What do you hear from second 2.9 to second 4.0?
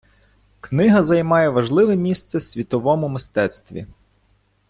мистецтві.